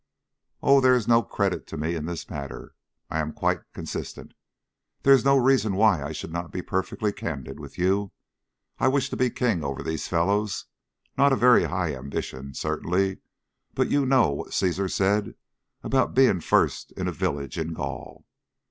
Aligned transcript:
"Oh, 0.63 0.81
there 0.81 0.95
is 0.95 1.07
no 1.07 1.21
credit 1.21 1.67
to 1.67 1.77
me 1.77 1.93
in 1.93 2.05
the 2.05 2.25
matter. 2.27 2.73
I 3.11 3.19
am 3.19 3.31
quite 3.31 3.59
consistent. 3.71 4.33
There 5.03 5.13
is 5.13 5.23
no 5.23 5.37
reason 5.37 5.75
why 5.75 6.01
I 6.01 6.11
should 6.11 6.31
not 6.33 6.51
be 6.51 6.63
perfectly 6.63 7.13
candid 7.13 7.59
with 7.59 7.77
you. 7.77 8.11
I 8.79 8.87
wish 8.87 9.11
to 9.11 9.15
be 9.15 9.29
king 9.29 9.63
over 9.63 9.83
these 9.83 10.07
fellows 10.07 10.65
not 11.19 11.31
a 11.33 11.35
very 11.35 11.65
high 11.65 11.93
ambition, 11.95 12.55
certainly, 12.55 13.19
but 13.75 13.91
you 13.91 14.07
know 14.07 14.31
what 14.31 14.53
Caesar 14.55 14.89
said 14.89 15.35
about 15.83 16.15
being 16.15 16.39
first 16.39 16.91
in 16.93 17.07
a 17.07 17.11
village 17.11 17.59
in 17.59 17.73
Gaul. 17.75 18.25